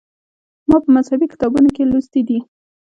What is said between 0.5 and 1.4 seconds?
ما په مذهبي